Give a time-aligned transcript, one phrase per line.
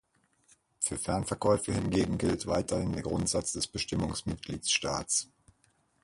[0.79, 5.29] Für Fernverkäufe hingegen gilt weiterhin der Grundsatz des Bestimmungsmitgliedstaats.